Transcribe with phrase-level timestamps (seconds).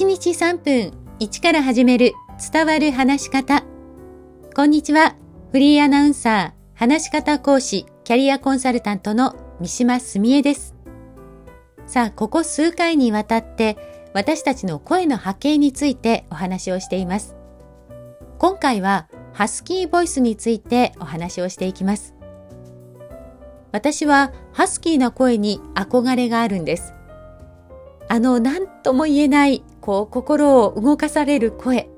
[0.00, 2.14] 1日3分1から始める
[2.50, 3.64] 伝わる話し方。
[4.56, 5.14] こんにちは。
[5.52, 10.74] フリーアナウンサー、話し方講師、キャリアコンサルタントの三島澄江です。
[11.86, 13.76] さあ、ここ数回にわたって
[14.14, 17.36] 私たちの声の波形についてお話をしています。
[18.38, 22.14] 今回はハスキーボイスについてお話をしていきます。
[23.70, 26.94] 私はハスキーな声に憧れがあるんです。
[28.12, 31.88] あの、何とも言えない、こう、心を動かされる声。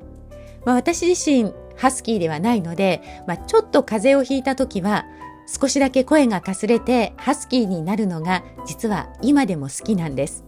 [0.65, 5.05] まあ、私自身、ハスキーではないので、まあ、ちょっと風邪をひいた時は、
[5.47, 10.45] 少しだけ声がかすれてハスキーになるのが実は今でも好きなんです。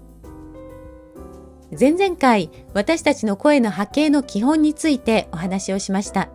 [1.79, 6.29] 前々回私たちの声の波形の基本についてお話をしました。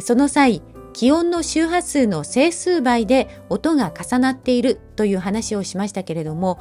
[0.00, 6.60] その際、気温の周波数の整数倍で音が重なっているという話をしましたけれども、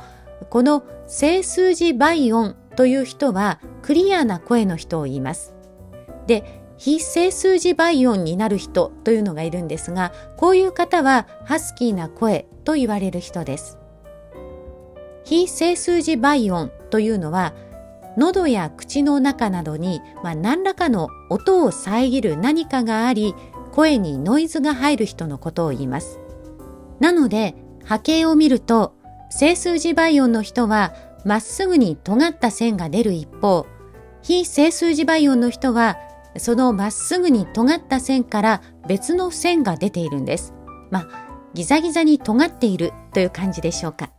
[0.50, 5.54] この整数字倍音という人はクリアな声の人を言います。
[6.28, 13.78] で、非整数字倍音になる人というのがいるんですが、こういう方はハスキーな声と言われる人です。
[15.26, 17.54] 非整数字倍音というのは、
[18.16, 23.36] 喉や口の中などに、まあ、何らかの音を遮る何かがあり、
[23.74, 26.22] 声にノイズが入る人のことを言います。
[27.02, 28.96] なので、波形を見ると、
[29.30, 30.94] 整数字倍音の人は、
[31.26, 33.66] まっすぐに尖った線が出る一方、
[34.22, 35.98] 非整数字倍音の人は、
[36.38, 40.54] そのまっすぐに尖った線から別の線が出ているんです。
[40.92, 41.08] まあ、
[41.54, 44.12] ギザギザに尖っているという感じでしょうか。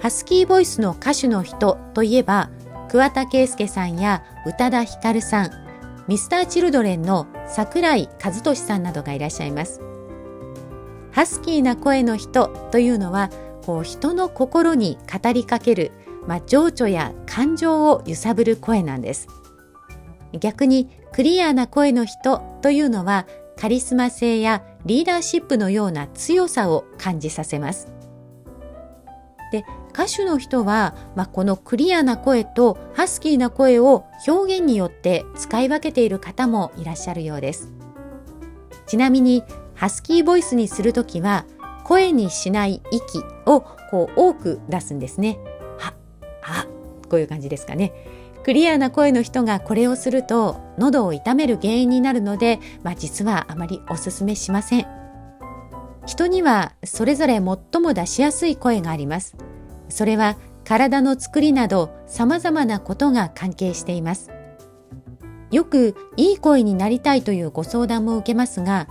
[0.00, 2.50] ハスキーボイスの歌手の人といえば、
[2.88, 5.50] 桑田佳祐さんや宇多田ヒカルさん、
[6.08, 9.80] ミスターチルドレンの桜井和寿さんなどがいらっしゃいます。
[11.12, 13.30] ハスキーな声の人というのは、
[13.64, 15.92] こう人の心に語りかける、
[16.26, 19.28] まあ、情緒や感情を揺さぶる声なんです。
[20.38, 23.26] 逆にクリアな声の人というのは
[23.56, 27.92] カリスマ性やリーダーシップのような強さを感じさせます。
[29.52, 37.72] で、歌手の人は、まあ、このクリアな声とハスキーな声を表現によって使い分けている方もいらっしゃるようです。
[38.86, 39.44] ちなみに、
[39.74, 41.44] ハスキーボイスにするときは、
[41.90, 45.40] 声にしない息をこう多く出すんですね。
[45.76, 45.92] は、
[46.40, 46.66] は、
[47.08, 47.92] こういう感じですかね。
[48.44, 54.86] クリアな声の人がこれをすると喉を痛める原因になるので、まあ、実はあまりおすすめしません。
[56.06, 59.36] 人にはそれぞれ最も出しやすい声があります。
[59.88, 64.30] それは体の作りなど様々なことが関係しています。
[65.50, 68.86] よくいい声になりたいというご相談も受けますが、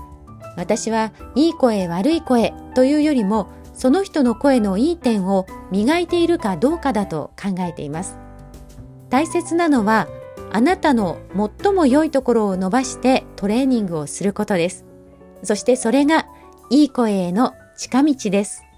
[0.60, 8.18] 私はいい声悪い声というよりもその人の声のいい点を磨いているかどうかだと考えています。
[9.10, 10.08] 大切なのは
[10.52, 11.18] あなたの
[11.62, 14.86] 最も良いところを伸ばしてトレーニングをすることです。
[15.44, 16.28] そしてそれが
[16.70, 18.69] いい声への近道です。